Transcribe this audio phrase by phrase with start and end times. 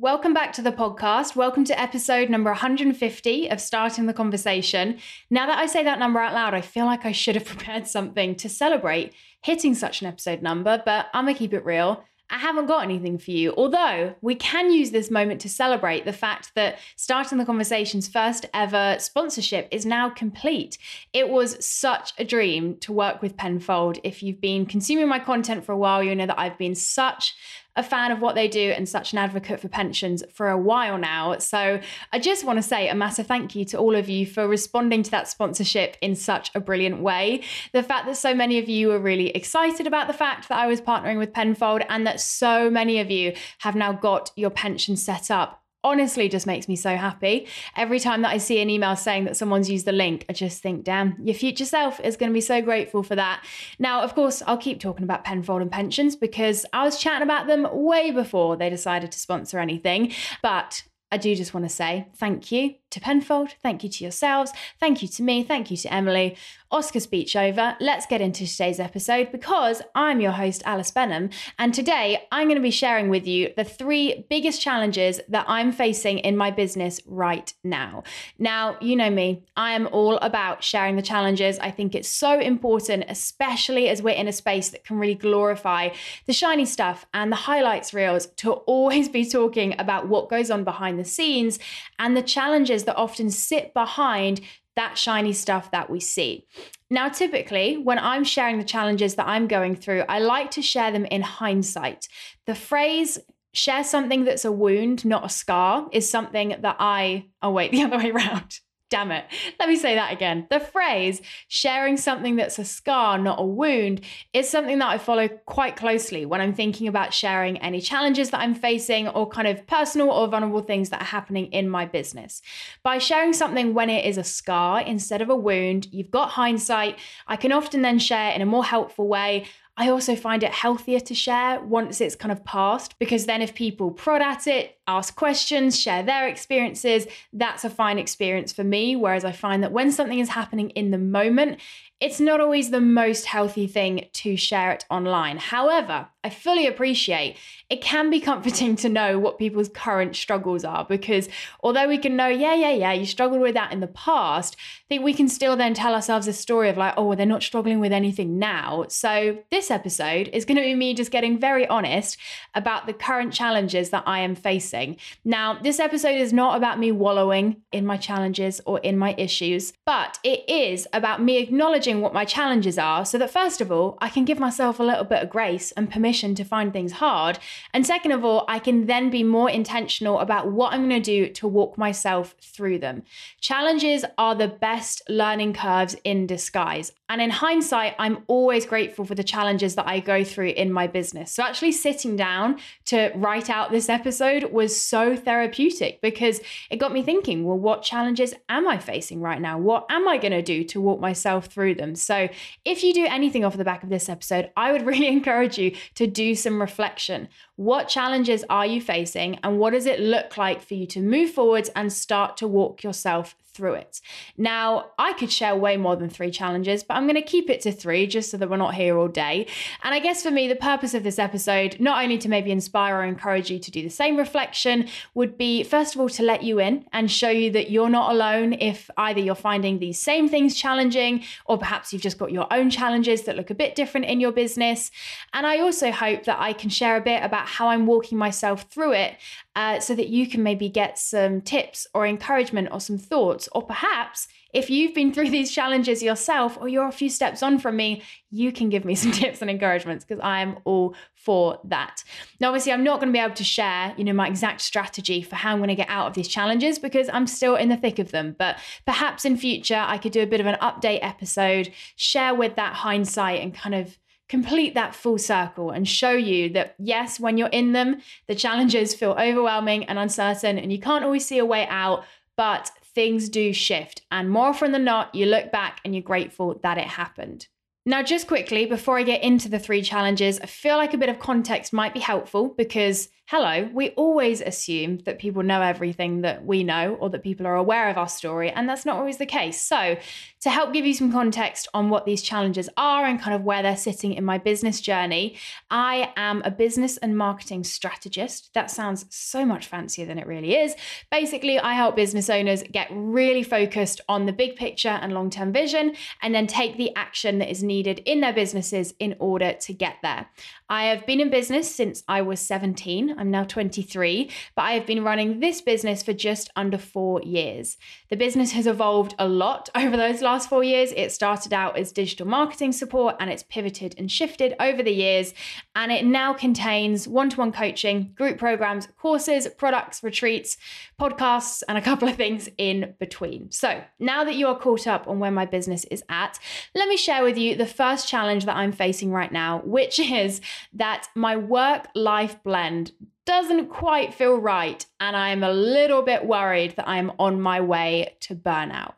[0.00, 1.36] Welcome back to the podcast.
[1.36, 4.98] Welcome to episode number 150 of Starting the Conversation.
[5.28, 7.86] Now that I say that number out loud, I feel like I should have prepared
[7.86, 12.02] something to celebrate hitting such an episode number, but I'm gonna keep it real.
[12.30, 13.52] I haven't got anything for you.
[13.56, 18.46] Although we can use this moment to celebrate the fact that Starting the Conversation's first
[18.54, 20.78] ever sponsorship is now complete.
[21.12, 23.98] It was such a dream to work with Penfold.
[24.04, 27.34] If you've been consuming my content for a while, you know that I've been such
[27.76, 30.98] a fan of what they do and such an advocate for pensions for a while
[30.98, 31.38] now.
[31.38, 31.80] So
[32.12, 35.02] I just want to say a massive thank you to all of you for responding
[35.04, 37.42] to that sponsorship in such a brilliant way.
[37.72, 40.66] The fact that so many of you were really excited about the fact that I
[40.66, 44.96] was partnering with Penfold and that so many of you have now got your pension
[44.96, 47.46] set up honestly just makes me so happy.
[47.76, 50.62] Every time that I see an email saying that someone's used the link, I just
[50.62, 53.44] think, damn, your future self is going to be so grateful for that.
[53.78, 57.46] Now, of course, I'll keep talking about Penfold and pensions because I was chatting about
[57.46, 60.12] them way before they decided to sponsor anything.
[60.42, 64.52] But I do just want to say thank you to Penfold, thank you to yourselves,
[64.78, 66.36] thank you to me, thank you to Emily.
[66.72, 67.76] Oscar speech over.
[67.80, 72.58] Let's get into today's episode because I'm your host, Alice Benham, and today I'm going
[72.58, 77.00] to be sharing with you the three biggest challenges that I'm facing in my business
[77.06, 78.04] right now.
[78.38, 81.58] Now, you know me, I am all about sharing the challenges.
[81.58, 85.88] I think it's so important, especially as we're in a space that can really glorify
[86.26, 90.62] the shiny stuff and the highlights reels, to always be talking about what goes on
[90.62, 91.58] behind the scenes
[91.98, 94.40] and the challenges that often sit behind
[94.76, 96.46] that shiny stuff that we see.
[96.90, 100.90] Now, typically, when I'm sharing the challenges that I'm going through, I like to share
[100.90, 102.08] them in hindsight.
[102.46, 103.18] The phrase,
[103.52, 107.82] share something that's a wound, not a scar, is something that I, oh, wait, the
[107.82, 108.58] other way around.
[108.90, 109.24] Damn it.
[109.60, 110.48] Let me say that again.
[110.50, 114.00] The phrase sharing something that's a scar, not a wound,
[114.32, 118.40] is something that I follow quite closely when I'm thinking about sharing any challenges that
[118.40, 122.42] I'm facing or kind of personal or vulnerable things that are happening in my business.
[122.82, 126.98] By sharing something when it is a scar instead of a wound, you've got hindsight.
[127.28, 129.46] I can often then share in a more helpful way.
[129.76, 133.54] I also find it healthier to share once it's kind of passed because then if
[133.54, 138.96] people prod at it, ask questions, share their experiences, that's a fine experience for me.
[138.96, 141.60] Whereas I find that when something is happening in the moment,
[142.00, 145.36] it's not always the most healthy thing to share it online.
[145.36, 147.36] However, I fully appreciate
[147.68, 151.28] it can be comforting to know what people's current struggles are because
[151.62, 154.88] although we can know, yeah, yeah, yeah, you struggled with that in the past, I
[154.88, 157.42] think we can still then tell ourselves a story of like, oh, well, they're not
[157.42, 158.86] struggling with anything now.
[158.88, 162.16] So this episode is going to be me just getting very honest
[162.54, 164.79] about the current challenges that I am facing.
[165.24, 169.72] Now, this episode is not about me wallowing in my challenges or in my issues,
[169.84, 173.98] but it is about me acknowledging what my challenges are so that first of all,
[174.00, 177.38] I can give myself a little bit of grace and permission to find things hard.
[177.72, 181.26] And second of all, I can then be more intentional about what I'm going to
[181.26, 183.02] do to walk myself through them.
[183.40, 186.92] Challenges are the best learning curves in disguise.
[187.08, 190.86] And in hindsight, I'm always grateful for the challenges that I go through in my
[190.86, 191.32] business.
[191.32, 196.92] So actually sitting down to write out this episode was so therapeutic because it got
[196.92, 199.58] me thinking, well, what challenges am I facing right now?
[199.58, 201.94] What am I going to do to walk myself through them.
[201.94, 202.28] So,
[202.64, 205.76] if you do anything off the back of this episode, I would really encourage you
[205.94, 207.28] to do some reflection.
[207.56, 211.30] What challenges are you facing, and what does it look like for you to move
[211.30, 214.00] forwards and start to walk yourself through it.
[214.38, 217.60] Now, I could share way more than three challenges, but I'm going to keep it
[217.62, 219.46] to three just so that we're not here all day.
[219.82, 222.96] And I guess for me, the purpose of this episode, not only to maybe inspire
[222.96, 226.42] or encourage you to do the same reflection, would be first of all to let
[226.42, 230.26] you in and show you that you're not alone if either you're finding these same
[230.26, 234.06] things challenging or perhaps you've just got your own challenges that look a bit different
[234.06, 234.90] in your business.
[235.34, 238.62] And I also hope that I can share a bit about how I'm walking myself
[238.70, 239.18] through it
[239.54, 243.48] uh, so that you can maybe get some tips or encouragement or some thoughts.
[243.52, 247.58] Or perhaps if you've been through these challenges yourself or you're a few steps on
[247.58, 251.60] from me, you can give me some tips and encouragements because I am all for
[251.64, 252.02] that.
[252.40, 255.22] Now, obviously, I'm not going to be able to share, you know, my exact strategy
[255.22, 257.76] for how I'm going to get out of these challenges because I'm still in the
[257.76, 258.34] thick of them.
[258.38, 262.56] But perhaps in future, I could do a bit of an update episode, share with
[262.56, 263.98] that hindsight and kind of
[264.30, 268.94] complete that full circle and show you that yes, when you're in them, the challenges
[268.94, 272.04] feel overwhelming and uncertain and you can't always see a way out,
[272.36, 272.70] but
[273.00, 274.02] things do shift.
[274.10, 277.48] And more often than not, you look back and you're grateful that it happened.
[277.90, 281.08] Now, just quickly, before I get into the three challenges, I feel like a bit
[281.08, 286.44] of context might be helpful because hello, we always assume that people know everything that
[286.44, 289.26] we know or that people are aware of our story, and that's not always the
[289.26, 289.60] case.
[289.60, 289.96] So,
[290.40, 293.62] to help give you some context on what these challenges are and kind of where
[293.62, 295.36] they're sitting in my business journey,
[295.70, 298.52] I am a business and marketing strategist.
[298.54, 300.74] That sounds so much fancier than it really is.
[301.12, 305.52] Basically, I help business owners get really focused on the big picture and long term
[305.52, 309.72] vision and then take the action that is needed in their businesses in order to
[309.72, 310.28] get there.
[310.70, 313.16] I have been in business since I was 17.
[313.18, 317.76] I'm now 23, but I have been running this business for just under four years.
[318.08, 320.92] The business has evolved a lot over those last four years.
[320.92, 325.34] It started out as digital marketing support and it's pivoted and shifted over the years.
[325.74, 330.56] And it now contains one to one coaching, group programs, courses, products, retreats,
[331.00, 333.50] podcasts, and a couple of things in between.
[333.50, 336.38] So now that you are caught up on where my business is at,
[336.76, 340.40] let me share with you the first challenge that I'm facing right now, which is
[340.72, 342.92] that my work life blend
[343.26, 348.16] doesn't quite feel right, and I'm a little bit worried that I'm on my way
[348.20, 348.94] to burnout.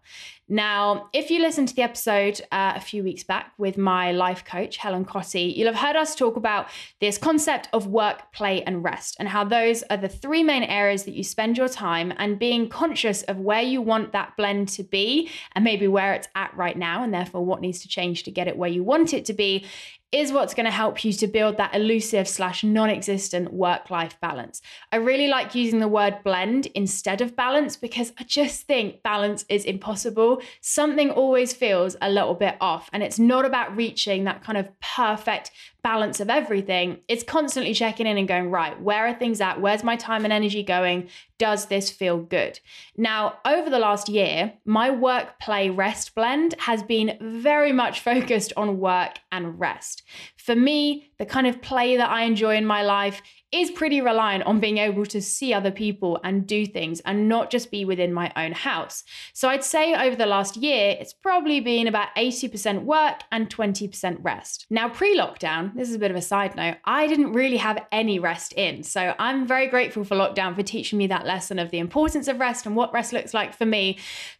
[0.48, 4.44] Now, if you listened to the episode uh, a few weeks back with my life
[4.44, 6.68] coach, Helen Crotty, you'll have heard us talk about
[7.00, 11.04] this concept of work, play, and rest, and how those are the three main areas
[11.04, 14.82] that you spend your time, and being conscious of where you want that blend to
[14.82, 18.30] be, and maybe where it's at right now, and therefore what needs to change to
[18.30, 19.66] get it where you want it to be,
[20.12, 24.60] is what's going to help you to build that elusive slash non-existent work-life balance.
[24.92, 29.46] I really like using the word blend instead of balance because I just think balance
[29.48, 30.42] is impossible.
[30.60, 34.68] Something always feels a little bit off and it's not about reaching that kind of
[34.80, 35.50] perfect
[35.82, 36.98] balance of everything.
[37.08, 39.60] It's constantly checking in and going, right, where are things at?
[39.60, 41.08] Where's my time and energy going?
[41.42, 42.60] Does this feel good?
[42.96, 48.52] Now, over the last year, my work play rest blend has been very much focused
[48.56, 50.04] on work and rest.
[50.36, 54.44] For me, the kind of play that I enjoy in my life is pretty reliant
[54.44, 58.12] on being able to see other people and do things and not just be within
[58.12, 59.04] my own house.
[59.34, 64.16] So I'd say over the last year, it's probably been about 80% work and 20%
[64.22, 64.66] rest.
[64.70, 67.84] Now, pre lockdown, this is a bit of a side note, I didn't really have
[67.92, 68.82] any rest in.
[68.82, 72.40] So I'm very grateful for lockdown for teaching me that lesson of the importance of
[72.40, 73.98] rest and what rest looks like for me.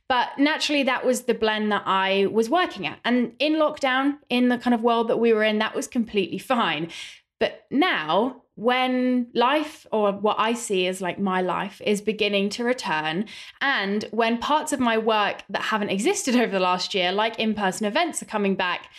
[0.08, 2.98] But naturally, that was the blend that I was working at.
[3.04, 6.38] And in lockdown, in the kind of world that we were in, that was completely
[6.38, 6.88] fine.
[7.38, 12.64] But now, when life, or what I see as like my life, is beginning to
[12.64, 13.26] return,
[13.60, 17.54] and when parts of my work that haven't existed over the last year, like in
[17.54, 18.90] person events, are coming back,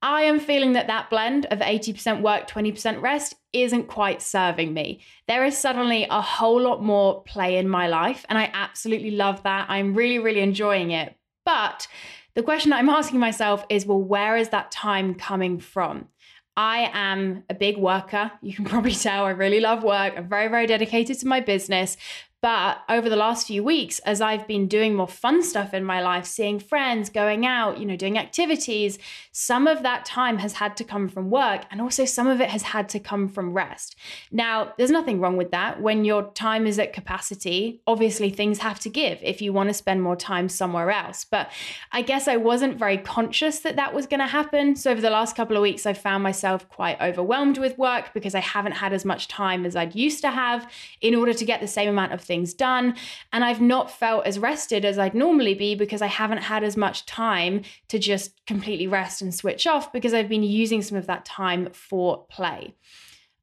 [0.00, 5.00] I am feeling that that blend of 80% work, 20% rest isn't quite serving me.
[5.26, 9.42] There is suddenly a whole lot more play in my life, and I absolutely love
[9.42, 9.68] that.
[9.68, 11.16] I'm really, really enjoying it.
[11.44, 11.88] But
[12.34, 16.08] the question I'm asking myself is well, where is that time coming from?
[16.58, 18.32] I am a big worker.
[18.42, 20.14] You can probably tell I really love work.
[20.16, 21.96] I'm very, very dedicated to my business.
[22.40, 26.00] But over the last few weeks, as I've been doing more fun stuff in my
[26.00, 28.96] life, seeing friends, going out, you know, doing activities,
[29.32, 32.50] some of that time has had to come from work and also some of it
[32.50, 33.96] has had to come from rest.
[34.30, 35.82] Now, there's nothing wrong with that.
[35.82, 39.74] When your time is at capacity, obviously things have to give if you want to
[39.74, 41.24] spend more time somewhere else.
[41.28, 41.50] But
[41.90, 44.76] I guess I wasn't very conscious that that was going to happen.
[44.76, 48.36] So over the last couple of weeks, I've found myself quite overwhelmed with work because
[48.36, 50.70] I haven't had as much time as I'd used to have
[51.00, 52.94] in order to get the same amount of things done.
[53.32, 56.76] And I've not felt as rested as I'd normally be because I haven't had as
[56.76, 61.06] much time to just completely rest and switch off because I've been using some of
[61.06, 62.76] that time for play.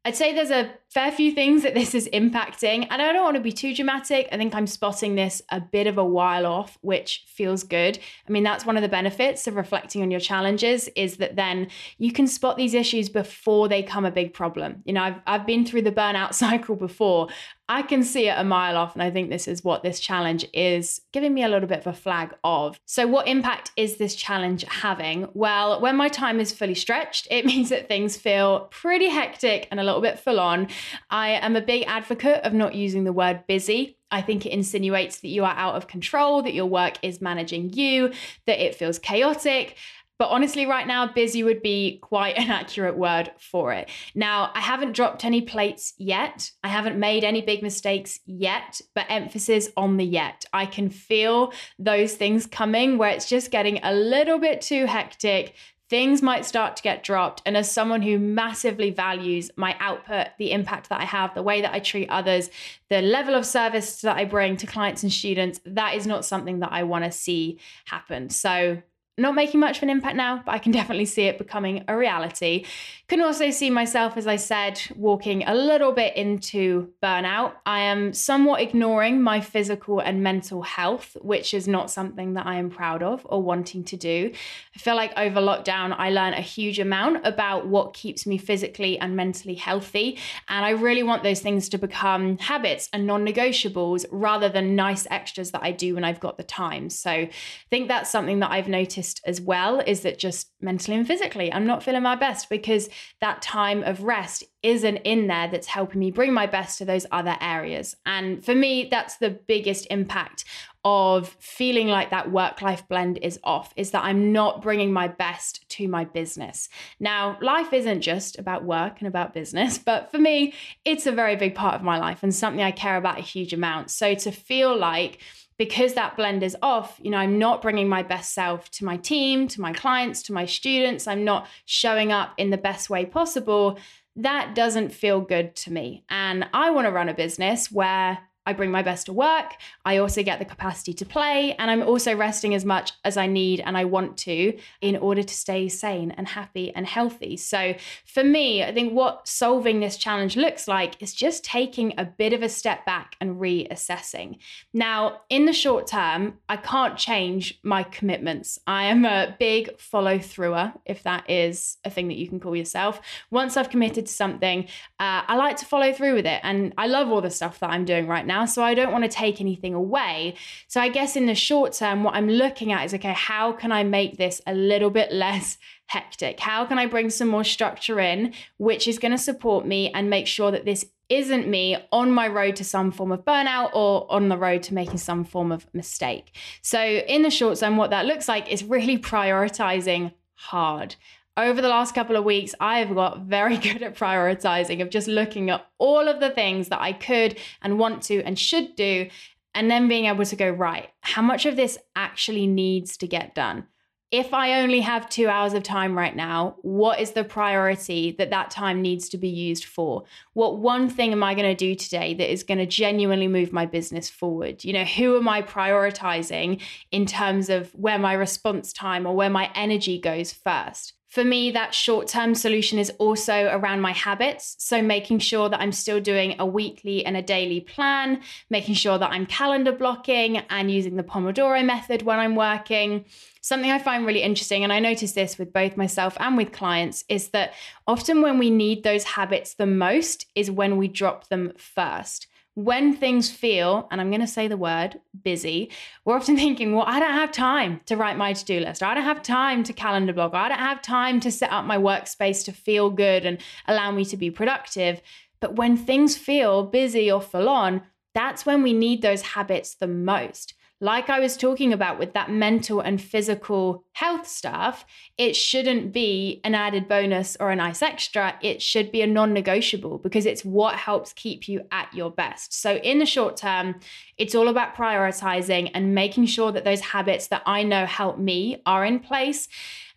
[0.05, 3.35] I'd say there's a fair few things that this is impacting, and I don't want
[3.35, 4.29] to be too dramatic.
[4.31, 7.99] I think I'm spotting this a bit of a while off, which feels good.
[8.25, 11.67] I mean, that's one of the benefits of reflecting on your challenges is that then
[11.97, 14.83] you can spot these issues before they become a big problem.
[14.85, 17.27] You know, I've, I've been through the burnout cycle before.
[17.67, 20.45] I can see it a mile off, and I think this is what this challenge
[20.53, 22.79] is giving me a little bit of a flag of.
[22.85, 25.27] So, what impact is this challenge having?
[25.33, 29.79] Well, when my time is fully stretched, it means that things feel pretty hectic and
[29.79, 30.67] a little bit full on.
[31.09, 33.97] I am a big advocate of not using the word busy.
[34.11, 37.73] I think it insinuates that you are out of control, that your work is managing
[37.73, 38.11] you,
[38.45, 39.75] that it feels chaotic.
[40.17, 43.89] But honestly, right now, busy would be quite an accurate word for it.
[44.13, 46.51] Now, I haven't dropped any plates yet.
[46.63, 50.45] I haven't made any big mistakes yet, but emphasis on the yet.
[50.53, 55.55] I can feel those things coming where it's just getting a little bit too hectic.
[55.89, 57.41] Things might start to get dropped.
[57.45, 61.61] And as someone who massively values my output, the impact that I have, the way
[61.61, 62.49] that I treat others,
[62.89, 66.59] the level of service that I bring to clients and students, that is not something
[66.59, 68.29] that I want to see happen.
[68.29, 68.81] So
[69.17, 71.97] not making much of an impact now, but I can definitely see it becoming a
[71.97, 72.65] reality.
[73.07, 77.53] Can also see myself, as I said, walking a little bit into burnout.
[77.65, 82.55] I am somewhat ignoring my physical and mental health, which is not something that I
[82.55, 84.31] am proud of or wanting to do.
[84.75, 88.97] I feel like over lockdown, I learned a huge amount about what keeps me physically
[88.99, 90.17] and mentally healthy.
[90.49, 95.05] And I really want those things to become habits and non negotiables rather than nice
[95.11, 96.89] extras that I do when I've got the time.
[96.89, 97.29] So I
[97.69, 101.51] think that's something that I've noticed noticed as well is that just mentally and physically,
[101.51, 102.89] I'm not feeling my best because
[103.21, 107.05] that time of rest isn't in there that's helping me bring my best to those
[107.11, 107.95] other areas.
[108.05, 110.45] And for me, that's the biggest impact
[110.83, 115.07] of feeling like that work life blend is off is that I'm not bringing my
[115.07, 116.69] best to my business.
[116.99, 121.35] Now, life isn't just about work and about business, but for me, it's a very
[121.35, 123.91] big part of my life and something I care about a huge amount.
[123.91, 125.19] So to feel like
[125.57, 128.97] because that blend is off, you know, I'm not bringing my best self to my
[128.97, 131.07] team, to my clients, to my students.
[131.07, 133.79] I'm not showing up in the best way possible.
[134.15, 136.03] That doesn't feel good to me.
[136.09, 139.53] And I want to run a business where I bring my best to work.
[139.83, 143.27] I also get the capacity to play, and I'm also resting as much as I
[143.27, 147.37] need and I want to in order to stay sane and happy and healthy.
[147.37, 147.75] So,
[148.05, 152.33] for me, I think what solving this challenge looks like is just taking a bit
[152.33, 154.37] of a step back and reassessing.
[154.73, 158.59] Now, in the short term, I can't change my commitments.
[158.67, 162.55] I am a big follow througher, if that is a thing that you can call
[162.55, 163.01] yourself.
[163.31, 164.65] Once I've committed to something,
[164.99, 166.41] uh, I like to follow through with it.
[166.43, 168.45] And I love all the stuff that I'm doing right now now.
[168.45, 170.35] So I don't want to take anything away.
[170.67, 173.71] So I guess in the short term, what I'm looking at is okay, how can
[173.71, 176.39] I make this a little bit less hectic?
[176.39, 180.09] How can I bring some more structure in, which is going to support me and
[180.09, 184.11] make sure that this isn't me on my road to some form of burnout or
[184.11, 186.35] on the road to making some form of mistake.
[186.63, 190.95] So, in the short term, what that looks like is really prioritizing hard
[191.37, 195.07] over the last couple of weeks, I have got very good at prioritizing, of just
[195.07, 199.09] looking at all of the things that I could and want to and should do,
[199.53, 203.35] and then being able to go, right, how much of this actually needs to get
[203.35, 203.67] done?
[204.11, 208.29] If I only have two hours of time right now, what is the priority that
[208.29, 210.03] that time needs to be used for?
[210.33, 213.51] What one thing am I going to do today that is going to genuinely move
[213.51, 214.63] my business forward?
[214.63, 216.61] You know, who am I prioritizing
[216.91, 220.94] in terms of where my response time or where my energy goes first?
[221.07, 224.55] For me, that short term solution is also around my habits.
[224.59, 228.97] So, making sure that I'm still doing a weekly and a daily plan, making sure
[228.97, 233.05] that I'm calendar blocking and using the Pomodoro method when I'm working.
[233.41, 237.05] Something I find really interesting, and I notice this with both myself and with clients,
[237.07, 237.53] is that
[237.87, 242.95] often when we need those habits the most is when we drop them first when
[242.95, 245.69] things feel, and I'm going to say the word busy,
[246.03, 248.81] we're often thinking, well, I don't have time to write my to do list.
[248.81, 250.33] I don't have time to calendar block.
[250.33, 254.05] I don't have time to set up my workspace to feel good and allow me
[254.05, 255.01] to be productive.
[255.39, 257.83] But when things feel busy or full on,
[258.13, 262.29] that's when we need those habits the most like I was talking about with that
[262.29, 264.85] mental and physical health stuff,
[265.17, 268.37] it shouldn't be an added bonus or a nice extra.
[268.41, 272.53] It should be a non negotiable because it's what helps keep you at your best.
[272.53, 273.79] So, in the short term,
[274.17, 278.61] it's all about prioritizing and making sure that those habits that I know help me
[278.65, 279.47] are in place.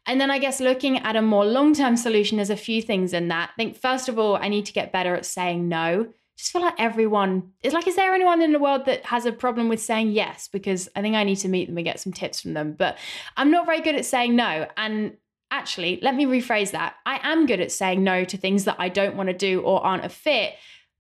[0.07, 3.13] And then I guess looking at a more long term solution, there's a few things
[3.13, 3.51] in that.
[3.53, 6.63] I think, first of all, I need to get better at saying no just feel
[6.63, 9.83] like everyone is like, is there anyone in the world that has a problem with
[9.83, 10.47] saying yes?
[10.47, 12.77] Because I think I need to meet them and get some tips from them.
[12.79, 12.97] But
[13.37, 14.69] I'm not very good at saying no.
[14.77, 15.17] And
[15.51, 16.95] actually, let me rephrase that.
[17.05, 19.85] I am good at saying no to things that I don't want to do or
[19.85, 20.55] aren't a fit.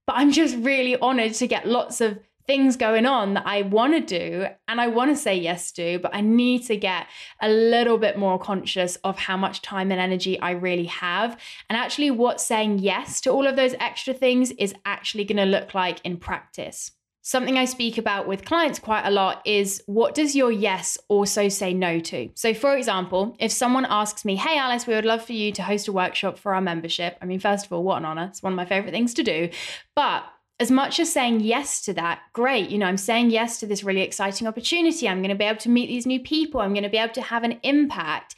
[0.08, 2.18] But I'm just really honored to get lots of
[2.48, 5.98] things going on that I want to do and I want to say yes to,
[5.98, 7.06] but I need to get
[7.42, 11.38] a little bit more conscious of how much time and energy I really have.
[11.68, 15.44] And actually, what saying yes to all of those extra things is actually going to
[15.44, 16.92] look like in practice.
[17.20, 21.50] Something I speak about with clients quite a lot is what does your yes also
[21.50, 22.30] say no to?
[22.34, 25.62] So, for example, if someone asks me, Hey, Alice, we would love for you to
[25.62, 27.18] host a workshop for our membership.
[27.20, 28.28] I mean, first of all, what an honor.
[28.30, 29.50] It's one of my favorite things to do.
[29.94, 30.24] But
[30.60, 32.70] as much as saying yes to that, great.
[32.70, 35.08] You know, I'm saying yes to this really exciting opportunity.
[35.08, 36.60] I'm going to be able to meet these new people.
[36.60, 38.34] I'm going to be able to have an impact.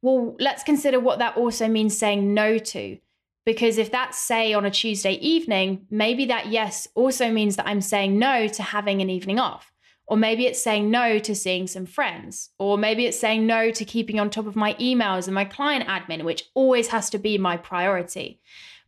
[0.00, 2.98] Well, let's consider what that also means saying no to.
[3.44, 7.80] Because if that's, say, on a Tuesday evening, maybe that yes also means that I'm
[7.80, 9.72] saying no to having an evening off.
[10.08, 12.50] Or maybe it's saying no to seeing some friends.
[12.60, 15.88] Or maybe it's saying no to keeping on top of my emails and my client
[15.88, 18.40] admin, which always has to be my priority.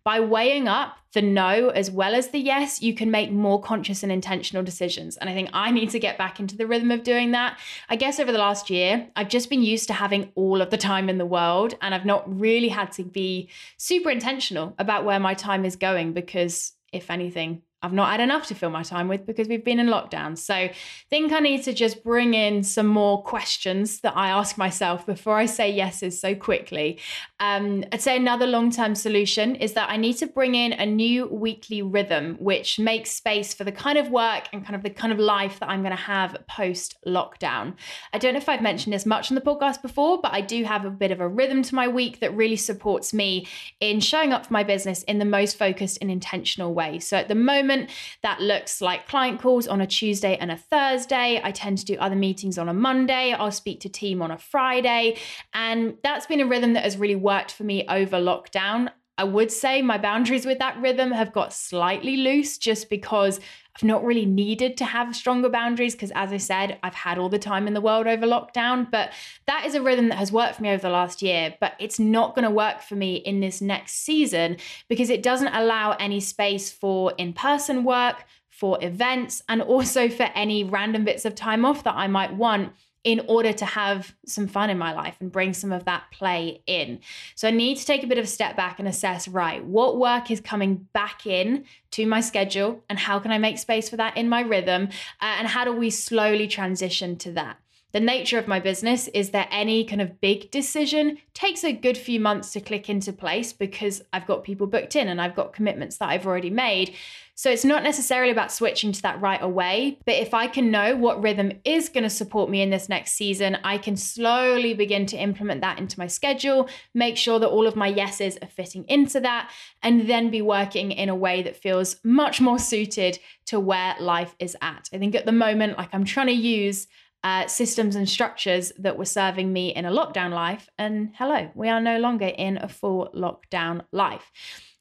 [0.04, 4.02] By weighing up the no as well as the yes, you can make more conscious
[4.02, 5.16] and intentional decisions.
[5.16, 7.58] And I think I need to get back into the rhythm of doing that.
[7.88, 10.76] I guess over the last year, I've just been used to having all of the
[10.76, 15.20] time in the world, and I've not really had to be super intentional about where
[15.20, 19.06] my time is going because, if anything, I've not had enough to fill my time
[19.06, 20.36] with because we've been in lockdown.
[20.36, 20.74] So I
[21.10, 25.36] think I need to just bring in some more questions that I ask myself before
[25.36, 26.98] I say yeses so quickly.
[27.38, 30.84] Um, I'd say another long term solution is that I need to bring in a
[30.84, 34.90] new weekly rhythm, which makes space for the kind of work and kind of the
[34.90, 37.74] kind of life that I'm going to have post lockdown.
[38.12, 40.64] I don't know if I've mentioned this much on the podcast before, but I do
[40.64, 43.46] have a bit of a rhythm to my week that really supports me
[43.78, 46.98] in showing up for my business in the most focused and intentional way.
[46.98, 47.90] So at the moment, moment.
[48.22, 51.40] That looks like client calls on a Tuesday and a Thursday.
[51.42, 53.32] I tend to do other meetings on a Monday.
[53.32, 55.18] I'll speak to team on a Friday.
[55.54, 58.90] And that's been a rhythm that has really worked for me over lockdown.
[59.18, 63.40] I would say my boundaries with that rhythm have got slightly loose just because
[63.74, 67.28] I've not really needed to have stronger boundaries because, as I said, I've had all
[67.28, 68.88] the time in the world over lockdown.
[68.90, 69.12] But
[69.46, 71.54] that is a rhythm that has worked for me over the last year.
[71.60, 74.56] But it's not going to work for me in this next season
[74.88, 80.30] because it doesn't allow any space for in person work, for events, and also for
[80.34, 82.72] any random bits of time off that I might want
[83.08, 86.60] in order to have some fun in my life and bring some of that play
[86.66, 87.00] in.
[87.36, 89.96] So I need to take a bit of a step back and assess right, what
[89.96, 93.96] work is coming back in to my schedule and how can I make space for
[93.96, 94.90] that in my rhythm?
[95.22, 97.56] Uh, and how do we slowly transition to that?
[97.92, 101.96] The nature of my business is that any kind of big decision takes a good
[101.96, 105.54] few months to click into place because I've got people booked in and I've got
[105.54, 106.94] commitments that I've already made.
[107.34, 110.96] So it's not necessarily about switching to that right away, but if I can know
[110.96, 115.06] what rhythm is going to support me in this next season, I can slowly begin
[115.06, 118.84] to implement that into my schedule, make sure that all of my yeses are fitting
[118.88, 119.52] into that,
[119.82, 124.34] and then be working in a way that feels much more suited to where life
[124.40, 124.90] is at.
[124.92, 126.88] I think at the moment, like I'm trying to use
[127.24, 130.68] uh, systems and structures that were serving me in a lockdown life.
[130.78, 134.30] And hello, we are no longer in a full lockdown life.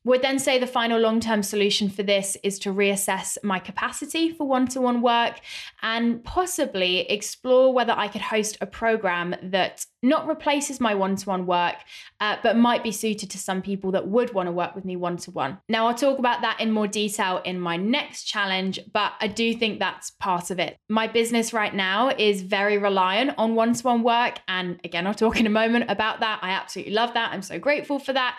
[0.07, 4.31] Would then say the final long term solution for this is to reassess my capacity
[4.31, 5.41] for one to one work
[5.81, 11.27] and possibly explore whether I could host a program that not replaces my one to
[11.27, 11.75] one work,
[12.21, 14.95] uh, but might be suited to some people that would want to work with me
[14.95, 15.57] one to one.
[15.67, 19.53] Now, I'll talk about that in more detail in my next challenge, but I do
[19.55, 20.77] think that's part of it.
[20.87, 24.39] My business right now is very reliant on one to one work.
[24.47, 26.39] And again, I'll talk in a moment about that.
[26.41, 27.33] I absolutely love that.
[27.33, 28.37] I'm so grateful for that.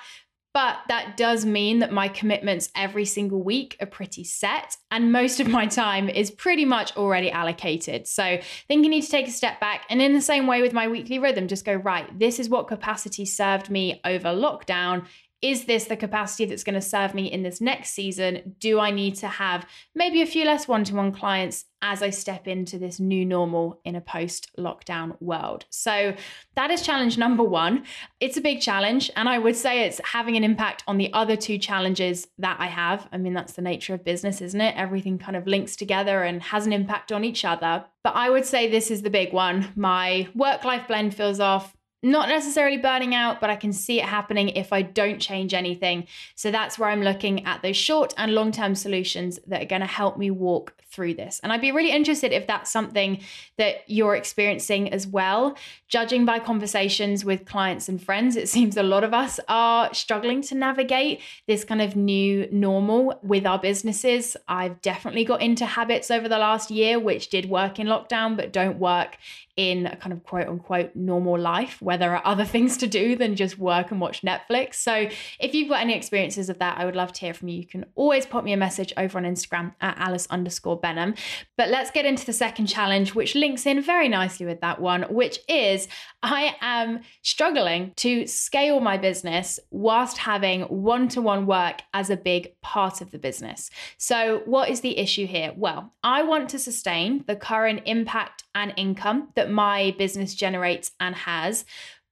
[0.58, 5.38] But that does mean that my commitments every single week are pretty set, and most
[5.38, 8.08] of my time is pretty much already allocated.
[8.08, 9.84] So I think you need to take a step back.
[9.88, 12.66] And in the same way with my weekly rhythm, just go, right, this is what
[12.66, 15.06] capacity served me over lockdown
[15.40, 18.56] is this the capacity that's going to serve me in this next season?
[18.58, 22.10] Do I need to have maybe a few less one to one clients as I
[22.10, 25.64] step into this new normal in a post lockdown world?
[25.70, 26.14] So
[26.56, 27.84] that is challenge number one.
[28.20, 31.36] It's a big challenge, and I would say it's having an impact on the other
[31.36, 33.08] two challenges that I have.
[33.12, 34.76] I mean, that's the nature of business, isn't it?
[34.76, 37.84] Everything kind of links together and has an impact on each other.
[38.02, 39.72] But I would say this is the big one.
[39.76, 44.04] My work life blend feels off not necessarily burning out, but I can see it
[44.04, 46.06] happening if I don't change anything.
[46.34, 49.80] So that's where I'm looking at those short and long term solutions that are going
[49.80, 51.38] to help me walk through this.
[51.42, 53.20] And I'd be really interested if that's something
[53.56, 55.56] that you're experiencing as well.
[55.88, 60.40] Judging by conversations with clients and friends, it seems a lot of us are struggling
[60.42, 64.37] to navigate this kind of new normal with our businesses.
[64.48, 68.52] I've definitely got into habits over the last year, which did work in lockdown, but
[68.52, 69.18] don't work
[69.58, 73.16] in a kind of quote unquote normal life where there are other things to do
[73.16, 74.76] than just work and watch Netflix.
[74.76, 75.08] So
[75.40, 77.58] if you've got any experiences of that, I would love to hear from you.
[77.58, 81.14] You can always pop me a message over on Instagram at Alice underscore Benham.
[81.56, 85.02] But let's get into the second challenge, which links in very nicely with that one,
[85.10, 85.88] which is
[86.22, 92.16] I am struggling to scale my business whilst having one to one work as a
[92.16, 93.70] big part of the business.
[93.96, 95.52] So, what is the issue here?
[95.56, 101.14] Well, I want to sustain the current impact and income that my business generates and
[101.14, 101.64] has.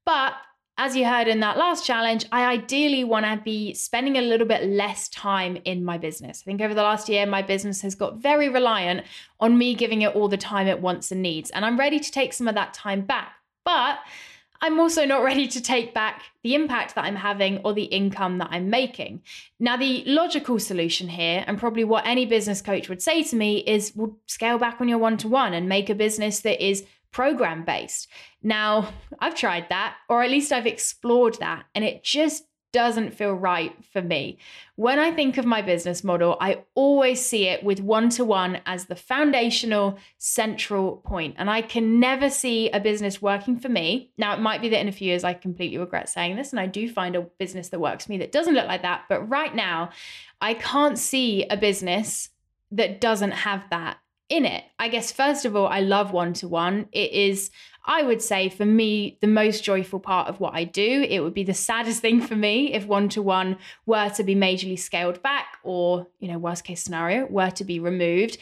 [0.04, 0.34] But
[0.78, 4.46] as you heard in that last challenge, I ideally want to be spending a little
[4.46, 6.42] bit less time in my business.
[6.42, 9.06] I think over the last year, my business has got very reliant
[9.40, 11.50] on me giving it all the time it wants and needs.
[11.50, 13.32] And I'm ready to take some of that time back.
[13.64, 13.98] But
[14.60, 18.38] I'm also not ready to take back the impact that I'm having or the income
[18.38, 19.22] that I'm making.
[19.58, 23.58] Now, the logical solution here, and probably what any business coach would say to me,
[23.58, 26.84] is well, scale back on your one to one and make a business that is
[27.16, 28.08] program based.
[28.42, 33.32] Now, I've tried that, or at least I've explored that, and it just doesn't feel
[33.32, 34.36] right for me.
[34.74, 38.60] When I think of my business model, I always see it with one to one
[38.66, 41.36] as the foundational central point.
[41.38, 44.10] And I can never see a business working for me.
[44.18, 46.60] Now, it might be that in a few years I completely regret saying this, and
[46.60, 49.04] I do find a business that works for me that doesn't look like that.
[49.08, 49.88] But right now,
[50.42, 52.28] I can't see a business
[52.72, 53.96] that doesn't have that
[54.28, 54.64] in it.
[54.78, 56.88] I guess, first of all, I love one to one.
[56.92, 57.50] It is,
[57.84, 61.06] I would say, for me, the most joyful part of what I do.
[61.08, 64.34] It would be the saddest thing for me if one to one were to be
[64.34, 68.38] majorly scaled back or, you know, worst case scenario, were to be removed.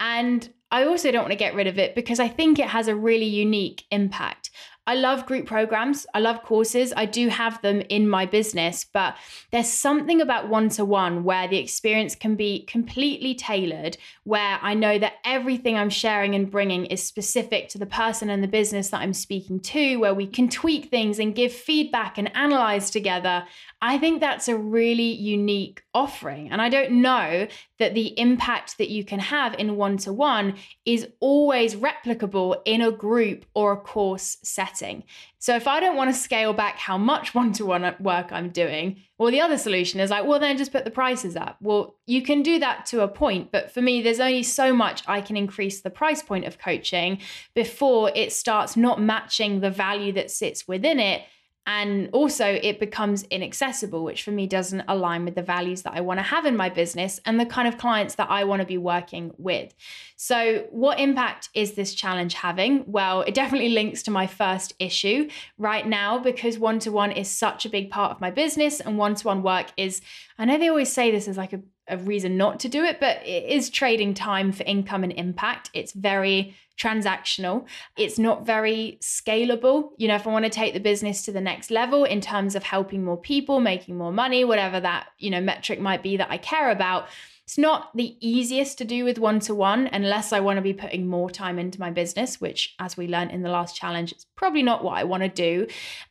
[0.00, 2.88] And I also don't want to get rid of it because I think it has
[2.88, 4.50] a really unique impact.
[4.88, 6.06] I love group programs.
[6.14, 6.94] I love courses.
[6.96, 9.18] I do have them in my business, but
[9.50, 14.72] there's something about one to one where the experience can be completely tailored, where I
[14.72, 18.88] know that everything I'm sharing and bringing is specific to the person and the business
[18.88, 23.44] that I'm speaking to, where we can tweak things and give feedback and analyze together.
[23.80, 26.50] I think that's a really unique offering.
[26.50, 27.46] And I don't know
[27.78, 32.82] that the impact that you can have in one to one is always replicable in
[32.82, 35.04] a group or a course setting.
[35.38, 38.50] So if I don't want to scale back how much one to one work I'm
[38.50, 41.56] doing, well, the other solution is like, well, then just put the prices up.
[41.60, 45.04] Well, you can do that to a point, but for me, there's only so much
[45.06, 47.20] I can increase the price point of coaching
[47.54, 51.22] before it starts not matching the value that sits within it
[51.70, 56.00] and also, it becomes inaccessible, which for me doesn't align with the values that I
[56.00, 58.66] want to have in my business and the kind of clients that I want to
[58.66, 59.74] be working with.
[60.16, 62.84] So, what impact is this challenge having?
[62.86, 65.28] Well, it definitely links to my first issue
[65.58, 68.96] right now because one to one is such a big part of my business, and
[68.96, 70.00] one to one work is,
[70.38, 73.00] I know they always say this as like a a reason not to do it,
[73.00, 75.70] but it is trading time for income and impact.
[75.72, 77.66] It's very transactional.
[77.96, 79.90] It's not very scalable.
[79.98, 82.54] You know, if I want to take the business to the next level in terms
[82.54, 86.30] of helping more people, making more money, whatever that, you know, metric might be that
[86.30, 87.08] I care about,
[87.48, 90.74] it's not the easiest to do with one to one unless I want to be
[90.74, 94.26] putting more time into my business, which, as we learned in the last challenge, it's
[94.36, 95.66] probably not what I want to do.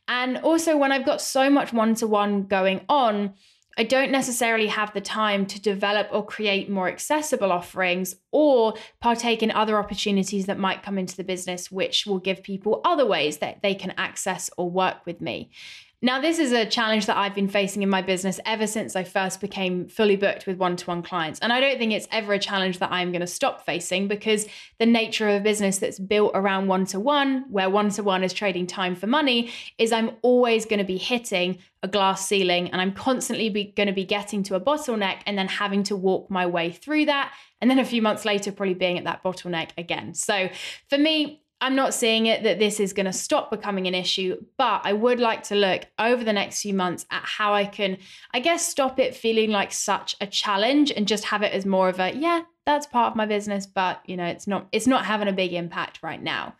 [0.08, 3.34] And also, when I've got so much one to one going on,
[3.78, 9.40] I don't necessarily have the time to develop or create more accessible offerings or partake
[9.40, 13.38] in other opportunities that might come into the business, which will give people other ways
[13.38, 15.50] that they can access or work with me.
[16.00, 19.02] Now, this is a challenge that I've been facing in my business ever since I
[19.02, 21.40] first became fully booked with one to one clients.
[21.40, 24.46] And I don't think it's ever a challenge that I'm going to stop facing because
[24.78, 28.22] the nature of a business that's built around one to one, where one to one
[28.22, 32.70] is trading time for money, is I'm always going to be hitting a glass ceiling
[32.70, 36.30] and I'm constantly going to be getting to a bottleneck and then having to walk
[36.30, 37.34] my way through that.
[37.60, 40.14] And then a few months later, probably being at that bottleneck again.
[40.14, 40.48] So
[40.88, 44.44] for me, I'm not seeing it that this is going to stop becoming an issue,
[44.56, 47.98] but I would like to look over the next few months at how I can,
[48.32, 51.88] I guess, stop it feeling like such a challenge and just have it as more
[51.88, 55.04] of a, yeah, that's part of my business, but you know, it's not, it's not
[55.04, 56.54] having a big impact right now.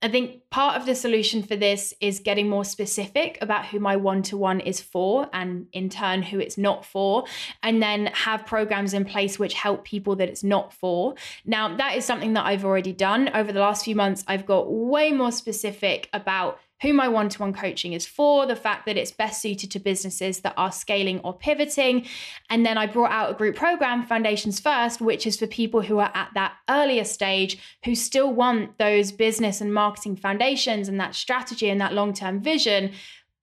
[0.00, 3.96] I think part of the solution for this is getting more specific about who my
[3.96, 7.24] one to one is for, and in turn, who it's not for,
[7.64, 11.16] and then have programs in place which help people that it's not for.
[11.44, 13.30] Now, that is something that I've already done.
[13.34, 17.40] Over the last few months, I've got way more specific about who my one to
[17.40, 21.20] one coaching is for, the fact that it's best suited to businesses that are scaling
[21.20, 22.06] or pivoting.
[22.50, 25.98] And then I brought out a group program, Foundations First, which is for people who
[25.98, 31.14] are at that earlier stage who still want those business and marketing foundations and that
[31.14, 32.92] strategy and that long term vision.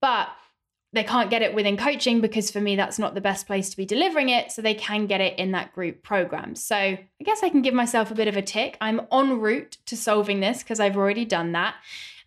[0.00, 0.28] But
[0.92, 3.76] they can't get it within coaching because for me that's not the best place to
[3.76, 7.42] be delivering it so they can get it in that group program so i guess
[7.42, 10.62] i can give myself a bit of a tick i'm en route to solving this
[10.62, 11.74] because i've already done that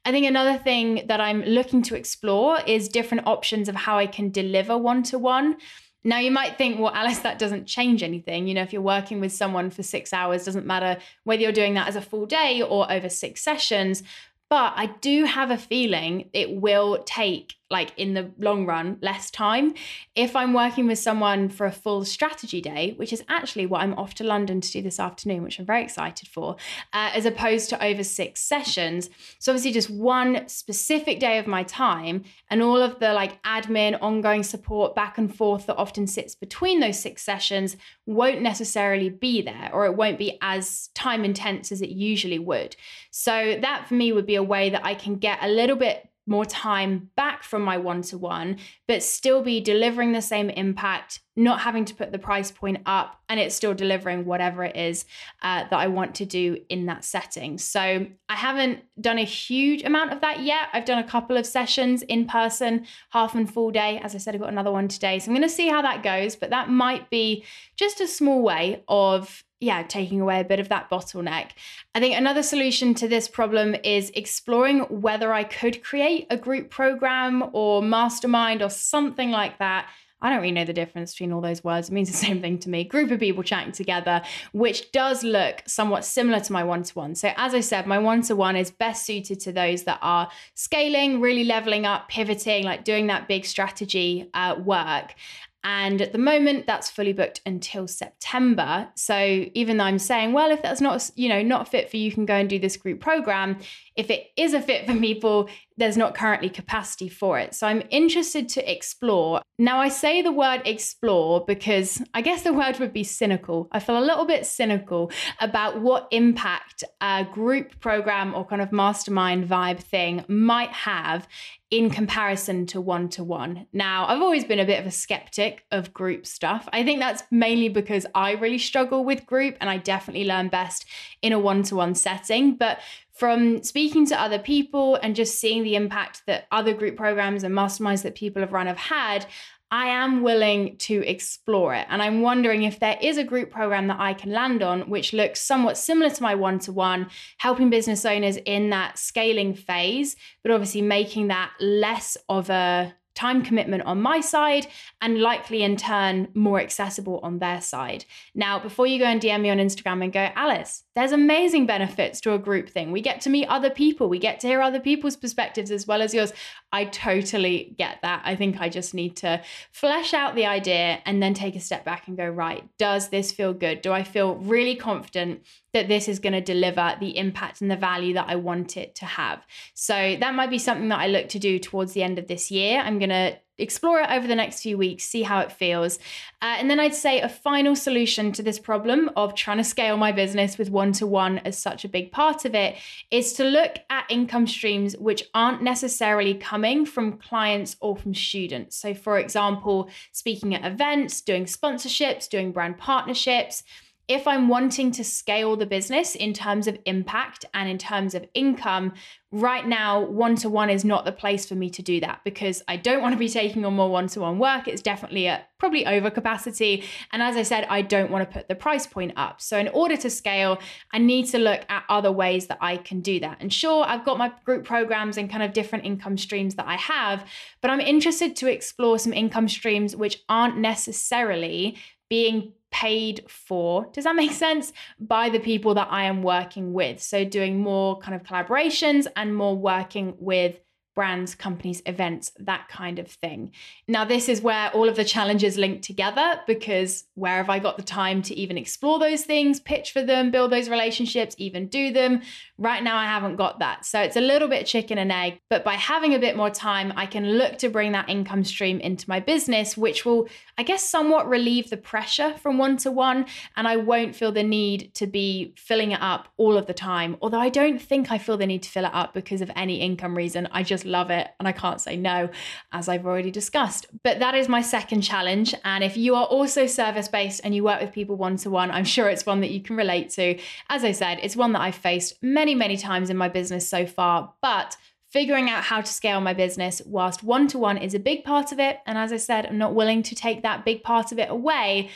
[0.05, 4.07] I think another thing that I'm looking to explore is different options of how I
[4.07, 5.57] can deliver one to one.
[6.03, 8.47] Now, you might think, well, Alice, that doesn't change anything.
[8.47, 11.73] You know, if you're working with someone for six hours, doesn't matter whether you're doing
[11.73, 14.01] that as a full day or over six sessions.
[14.49, 19.29] But I do have a feeling it will take like in the long run less
[19.31, 19.73] time.
[20.15, 23.93] If i'm working with someone for a full strategy day which is actually what i'm
[23.93, 26.55] off to london to do this afternoon which i'm very excited for
[26.93, 29.09] uh, as opposed to over six sessions.
[29.39, 33.97] So obviously just one specific day of my time and all of the like admin
[34.01, 39.41] ongoing support back and forth that often sits between those six sessions won't necessarily be
[39.41, 42.75] there or it won't be as time intense as it usually would.
[43.11, 46.08] So that for me would be a way that i can get a little bit
[46.29, 51.21] more time back from my one to one, but still be delivering the same impact,
[51.35, 55.05] not having to put the price point up, and it's still delivering whatever it is
[55.41, 57.57] uh, that I want to do in that setting.
[57.57, 60.69] So I haven't done a huge amount of that yet.
[60.71, 63.99] I've done a couple of sessions in person, half and full day.
[64.03, 65.17] As I said, I've got another one today.
[65.17, 67.43] So I'm going to see how that goes, but that might be
[67.75, 71.51] just a small way of yeah, taking away a bit of that bottleneck.
[71.93, 76.69] I think another solution to this problem is exploring whether I could create a group
[76.69, 79.89] program or mastermind or something like that.
[80.21, 81.89] I don't really know the difference between all those words.
[81.89, 82.83] It means the same thing to me.
[82.83, 84.21] Group of people chatting together,
[84.53, 87.15] which does look somewhat similar to my one to one.
[87.15, 90.29] So, as I said, my one to one is best suited to those that are
[90.55, 95.15] scaling, really leveling up, pivoting, like doing that big strategy uh, work.
[95.63, 98.87] And at the moment, that's fully booked until September.
[98.95, 102.11] So even though I'm saying, well, if that's not, you know, not fit for you,
[102.11, 103.57] can go and do this group program.
[103.99, 107.53] If it is a fit for people, there's not currently capacity for it.
[107.53, 109.41] So I'm interested to explore.
[109.57, 113.67] Now, I say the word explore because I guess the word would be cynical.
[113.73, 118.71] I feel a little bit cynical about what impact a group program or kind of
[118.71, 121.27] mastermind vibe thing might have
[121.69, 123.67] in comparison to one to one.
[123.73, 126.67] Now, I've always been a bit of a skeptic of group stuff.
[126.71, 130.85] I think that's mainly because I really struggle with group and I definitely learn best
[131.21, 132.55] in a one to one setting.
[132.55, 132.79] But
[133.19, 137.53] from speaking to other people and just seeing the impact that other group programs and
[137.53, 139.25] masterminds that people have run have had,
[139.69, 141.85] I am willing to explore it.
[141.89, 145.11] And I'm wondering if there is a group program that I can land on, which
[145.11, 150.15] looks somewhat similar to my one to one, helping business owners in that scaling phase,
[150.41, 154.65] but obviously making that less of a time commitment on my side
[155.01, 158.05] and likely in turn more accessible on their side.
[158.33, 162.19] Now, before you go and DM me on Instagram and go, Alice, there's amazing benefits
[162.19, 162.91] to a group thing.
[162.91, 166.01] We get to meet other people, we get to hear other people's perspectives as well
[166.01, 166.33] as yours.
[166.73, 168.21] I totally get that.
[168.25, 171.85] I think I just need to flesh out the idea and then take a step
[171.85, 173.81] back and go, right, does this feel good?
[173.81, 177.77] Do I feel really confident that this is going to deliver the impact and the
[177.77, 179.45] value that I want it to have?
[179.73, 182.51] So that might be something that I look to do towards the end of this
[182.51, 182.79] year.
[182.79, 185.97] I'm going to explore it over the next few weeks, see how it feels.
[186.41, 189.97] Uh, and then I'd say a final solution to this problem of trying to scale
[189.97, 192.75] my business with one to one as such a big part of it
[193.11, 198.75] is to look at income streams which aren't necessarily coming from clients or from students.
[198.77, 203.63] So, for example, speaking at events, doing sponsorships, doing brand partnerships
[204.09, 208.25] if I'm wanting to scale the business in terms of impact and in terms of
[208.33, 208.93] income,
[209.31, 212.63] right now, one to one is not the place for me to do that because
[212.67, 214.67] I don't want to be taking on more one to one work.
[214.67, 216.85] It's definitely a probably over capacity.
[217.13, 219.41] And as I said, I don't want to put the price point up.
[219.41, 220.57] So, in order to scale,
[220.91, 223.37] I need to look at other ways that I can do that.
[223.39, 226.77] And sure, I've got my group programs and kind of different income streams that I
[226.77, 227.25] have,
[227.61, 231.77] but I'm interested to explore some income streams which aren't necessarily
[232.09, 234.71] being paid for, does that make sense?
[234.99, 237.01] By the people that I am working with.
[237.01, 240.59] So doing more kind of collaborations and more working with
[240.99, 243.53] brands, companies, events, that kind of thing.
[243.87, 247.77] Now, this is where all of the challenges link together because where have I got
[247.77, 251.93] the time to even explore those things, pitch for them, build those relationships, even do
[251.93, 252.21] them?
[252.57, 253.85] Right now, I haven't got that.
[253.85, 256.91] So it's a little bit chicken and egg, but by having a bit more time,
[256.97, 260.83] I can look to bring that income stream into my business, which will, I guess,
[260.83, 263.25] somewhat relieve the pressure from one to one.
[263.55, 267.15] And I won't feel the need to be filling it up all of the time.
[267.21, 269.79] Although I don't think I feel the need to fill it up because of any
[269.79, 270.49] income reason.
[270.51, 272.29] I just love it and I can't say no,
[272.71, 273.85] as I've already discussed.
[274.03, 275.55] But that is my second challenge.
[275.63, 278.71] And if you are also service based and you work with people one to one,
[278.71, 280.37] I'm sure it's one that you can relate to.
[280.69, 283.85] As I said, it's one that I've faced many, many times in my business so
[283.85, 284.33] far.
[284.41, 284.75] But
[285.09, 288.51] figuring out how to scale my business whilst one to one is a big part
[288.51, 288.79] of it.
[288.85, 291.89] And as I said, I'm not willing to take that big part of it away,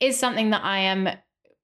[0.00, 1.08] is something that I am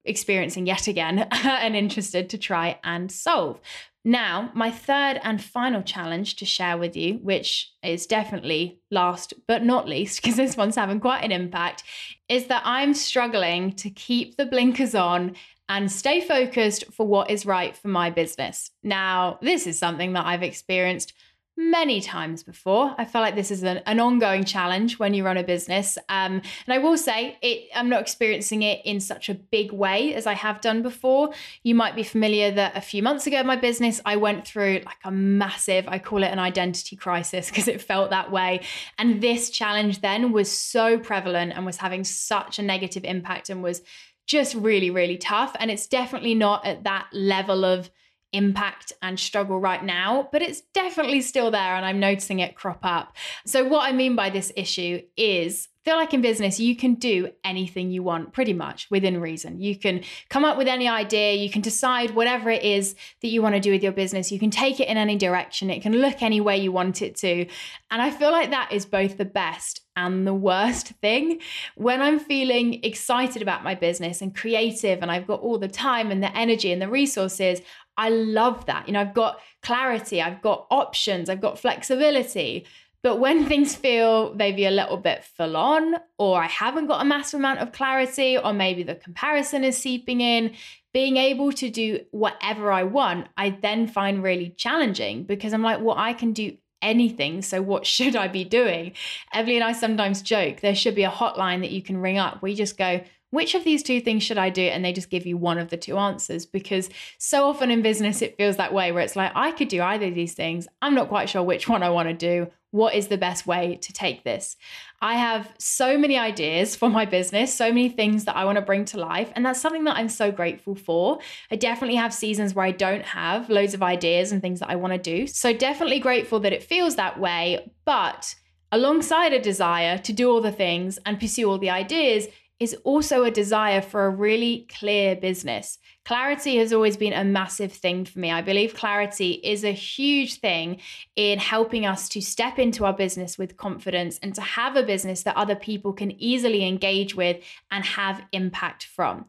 [0.05, 3.61] experiencing yet again and interested to try and solve.
[4.05, 9.65] Now, my third and final challenge to share with you, which is definitely last but
[9.65, 11.85] not least, because this one's having quite an impact,
[12.29, 15.37] is that I'm struggling to keep the blinkers on
[15.71, 18.71] and stay focused for what is right for my business.
[18.83, 21.15] Now, this is something that I've experienced
[21.57, 22.95] many times before.
[22.99, 25.97] I feel like this is an, an ongoing challenge when you run a business.
[26.09, 30.15] Um, and I will say, it, I'm not experiencing it in such a big way
[30.15, 31.33] as I have done before.
[31.63, 34.81] You might be familiar that a few months ago in my business, I went through
[34.85, 38.63] like a massive, I call it an identity crisis because it felt that way.
[38.99, 43.63] And this challenge then was so prevalent and was having such a negative impact and
[43.63, 43.81] was
[44.27, 45.55] just really, really tough.
[45.61, 47.91] And it's definitely not at that level of
[48.35, 52.81] impact and struggle right now, but it's definitely still there and I'm noticing it crop
[52.83, 53.17] up.
[53.47, 57.29] So, what I mean by this issue is feel like in business, you can do
[57.45, 59.61] anything you want pretty much within reason.
[59.61, 63.43] You can come up with any idea, you can decide whatever it is that you
[63.43, 65.93] want to do with your business, you can take it in any direction, it can
[65.93, 67.47] look any way you want it to.
[67.91, 71.41] And I feel like that is both the best and the worst thing.
[71.77, 76.11] When I'm feeling excited about my business and creative, and I've got all the time
[76.11, 77.61] and the energy and the resources,
[77.97, 78.87] I love that.
[78.87, 82.67] You know, I've got clarity, I've got options, I've got flexibility.
[83.03, 87.05] But when things feel maybe a little bit full on, or I haven't got a
[87.05, 90.55] massive amount of clarity, or maybe the comparison is seeping in,
[90.93, 95.81] being able to do whatever I want, I then find really challenging because I'm like,
[95.81, 97.43] well, I can do anything.
[97.43, 98.93] So what should I be doing?
[99.33, 102.43] Emily and I sometimes joke there should be a hotline that you can ring up
[102.43, 103.01] you just go,
[103.35, 104.63] which of these two things should I do?
[104.63, 108.23] And they just give you one of the two answers because so often in business
[108.23, 110.69] it feels that way where it's like, I could do either of these things.
[110.81, 112.51] I'm not quite sure which one I want to do.
[112.71, 114.57] What is the best way to take this?
[115.01, 118.63] I have so many ideas for my business, so many things that I want to
[118.63, 119.31] bring to life.
[119.37, 121.19] And that's something that I'm so grateful for.
[121.51, 124.77] I definitely have seasons where I don't have loads of ideas and things that I
[124.77, 125.27] want to do.
[125.27, 127.71] So, definitely grateful that it feels that way.
[127.85, 128.35] But
[128.73, 132.27] alongside a desire to do all the things and pursue all the ideas
[132.65, 135.79] is also a desire for a really clear business.
[136.05, 138.33] Clarity has always been a massive thing for me.
[138.33, 140.81] I believe clarity is a huge thing
[141.15, 145.23] in helping us to step into our business with confidence and to have a business
[145.23, 147.37] that other people can easily engage with
[147.71, 149.27] and have impact from.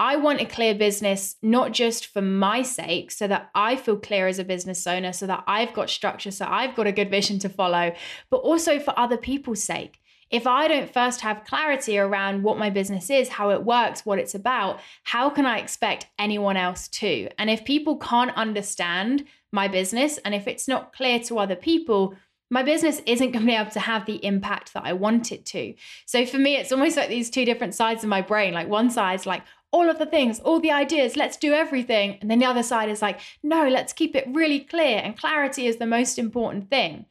[0.00, 4.28] I want a clear business, not just for my sake, so that I feel clear
[4.28, 7.40] as a business owner, so that I've got structure, so I've got a good vision
[7.40, 7.92] to follow,
[8.30, 9.98] but also for other people's sake.
[10.30, 14.18] If I don't first have clarity around what my business is, how it works, what
[14.18, 17.28] it's about, how can I expect anyone else to?
[17.38, 22.14] And if people can't understand my business and if it's not clear to other people,
[22.50, 25.44] my business isn't going to be able to have the impact that I want it
[25.46, 25.74] to.
[26.06, 28.54] So for me, it's almost like these two different sides of my brain.
[28.54, 32.16] Like one side's like, all of the things, all the ideas, let's do everything.
[32.20, 34.98] And then the other side is like, no, let's keep it really clear.
[34.98, 37.04] And clarity is the most important thing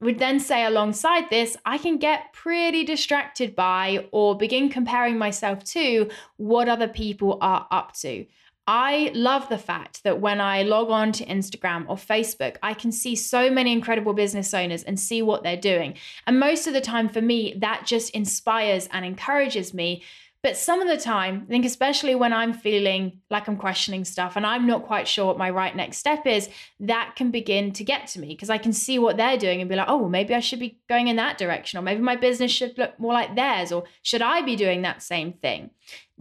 [0.00, 5.64] would then say alongside this, I can get pretty distracted by or begin comparing myself
[5.64, 8.26] to what other people are up to.
[8.68, 12.90] I love the fact that when I log on to Instagram or Facebook, I can
[12.90, 15.94] see so many incredible business owners and see what they're doing.
[16.26, 20.02] And most of the time, for me, that just inspires and encourages me
[20.46, 24.36] but some of the time, I think, especially when I'm feeling like I'm questioning stuff
[24.36, 27.82] and I'm not quite sure what my right next step is, that can begin to
[27.82, 30.08] get to me because I can see what they're doing and be like, oh, well,
[30.08, 33.12] maybe I should be going in that direction, or maybe my business should look more
[33.12, 35.70] like theirs, or should I be doing that same thing?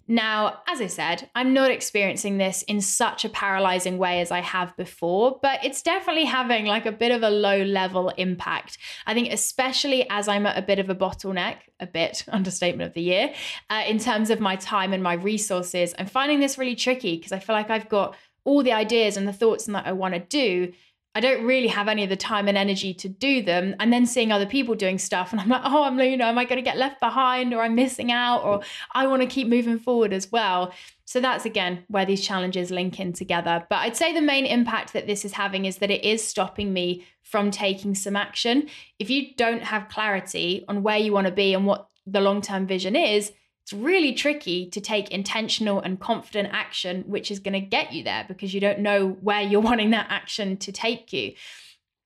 [0.07, 4.41] Now, as I said, I'm not experiencing this in such a paralyzing way as I
[4.41, 8.77] have before, but it's definitely having like a bit of a low level impact.
[9.07, 12.93] I think, especially as I'm at a bit of a bottleneck, a bit understatement of
[12.93, 13.33] the year,
[13.69, 17.31] uh, in terms of my time and my resources, I'm finding this really tricky because
[17.31, 20.13] I feel like I've got all the ideas and the thoughts and that I want
[20.13, 20.71] to do,
[21.15, 23.73] I don't really have any of the time and energy to do them.
[23.79, 26.37] And then seeing other people doing stuff, and I'm like, oh, I'm, you know, am
[26.37, 28.61] I going to get left behind or I'm missing out or
[28.93, 30.73] I want to keep moving forward as well.
[31.05, 33.65] So that's again where these challenges link in together.
[33.69, 36.73] But I'd say the main impact that this is having is that it is stopping
[36.73, 38.67] me from taking some action.
[38.99, 42.41] If you don't have clarity on where you want to be and what the long
[42.41, 43.31] term vision is,
[43.65, 48.03] it's really tricky to take intentional and confident action, which is going to get you
[48.03, 51.33] there because you don't know where you're wanting that action to take you.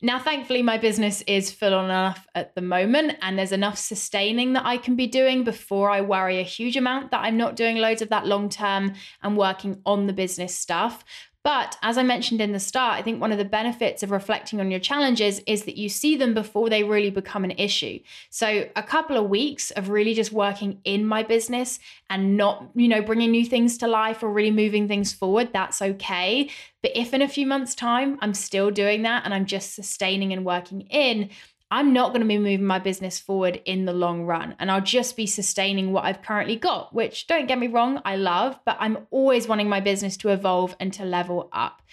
[0.02, 4.54] Now, thankfully, my business is full on enough at the moment, and there's enough sustaining
[4.54, 7.76] that I can be doing before I worry a huge amount that I'm not doing
[7.76, 11.04] loads of that long term and working on the business stuff.
[11.50, 14.60] But as I mentioned in the start, I think one of the benefits of reflecting
[14.60, 17.98] on your challenges is that you see them before they really become an issue.
[18.30, 22.88] So, a couple of weeks of really just working in my business and not, you
[22.88, 26.52] know, bringing new things to life or really moving things forward, that's okay.
[26.84, 30.32] But if in a few months' time I'm still doing that and I'm just sustaining
[30.32, 31.32] and working in,
[31.72, 34.56] I'm not going to be moving my business forward in the long run.
[34.58, 38.16] And I'll just be sustaining what I've currently got, which don't get me wrong, I
[38.16, 41.84] love, but I'm always wanting my business to evolve and to level up.